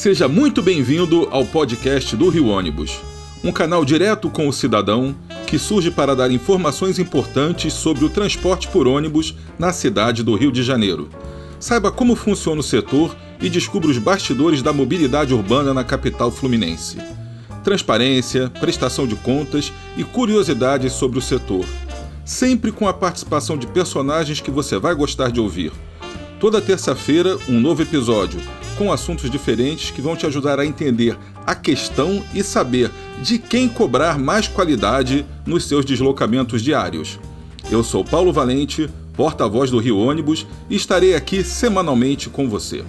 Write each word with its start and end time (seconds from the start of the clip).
Seja 0.00 0.26
muito 0.26 0.62
bem-vindo 0.62 1.28
ao 1.30 1.44
podcast 1.44 2.16
do 2.16 2.30
Rio 2.30 2.46
Ônibus, 2.46 2.98
um 3.44 3.52
canal 3.52 3.84
direto 3.84 4.30
com 4.30 4.48
o 4.48 4.52
cidadão 4.52 5.14
que 5.46 5.58
surge 5.58 5.90
para 5.90 6.16
dar 6.16 6.30
informações 6.30 6.98
importantes 6.98 7.74
sobre 7.74 8.06
o 8.06 8.08
transporte 8.08 8.66
por 8.68 8.88
ônibus 8.88 9.36
na 9.58 9.74
cidade 9.74 10.22
do 10.22 10.34
Rio 10.34 10.50
de 10.50 10.62
Janeiro. 10.62 11.10
Saiba 11.58 11.92
como 11.92 12.16
funciona 12.16 12.60
o 12.60 12.64
setor 12.64 13.14
e 13.42 13.50
descubra 13.50 13.90
os 13.90 13.98
bastidores 13.98 14.62
da 14.62 14.72
mobilidade 14.72 15.34
urbana 15.34 15.74
na 15.74 15.84
capital 15.84 16.30
fluminense. 16.30 16.96
Transparência, 17.62 18.48
prestação 18.58 19.06
de 19.06 19.16
contas 19.16 19.70
e 19.98 20.02
curiosidades 20.02 20.94
sobre 20.94 21.18
o 21.18 21.22
setor. 21.22 21.66
Sempre 22.24 22.72
com 22.72 22.88
a 22.88 22.94
participação 22.94 23.54
de 23.54 23.66
personagens 23.66 24.40
que 24.40 24.50
você 24.50 24.78
vai 24.78 24.94
gostar 24.94 25.30
de 25.30 25.40
ouvir. 25.40 25.70
Toda 26.40 26.58
terça-feira, 26.58 27.36
um 27.46 27.60
novo 27.60 27.82
episódio 27.82 28.40
com 28.80 28.90
assuntos 28.90 29.30
diferentes 29.30 29.90
que 29.90 30.00
vão 30.00 30.16
te 30.16 30.24
ajudar 30.24 30.58
a 30.58 30.64
entender 30.64 31.14
a 31.46 31.54
questão 31.54 32.24
e 32.32 32.42
saber 32.42 32.90
de 33.22 33.38
quem 33.38 33.68
cobrar 33.68 34.18
mais 34.18 34.48
qualidade 34.48 35.26
nos 35.44 35.66
seus 35.66 35.84
deslocamentos 35.84 36.62
diários. 36.62 37.20
Eu 37.70 37.84
sou 37.84 38.02
Paulo 38.02 38.32
Valente, 38.32 38.88
porta-voz 39.12 39.70
do 39.70 39.78
Rio 39.78 39.98
Ônibus, 39.98 40.46
e 40.70 40.76
estarei 40.76 41.14
aqui 41.14 41.44
semanalmente 41.44 42.30
com 42.30 42.48
você. 42.48 42.82